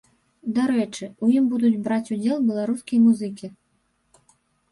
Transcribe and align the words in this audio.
Дарэчы, 0.57 1.05
у 1.25 1.27
ім 1.37 1.43
будуць 1.51 1.79
браць 1.89 2.11
удзел 2.15 2.37
беларускія 2.49 2.99
музыкі. 3.07 3.47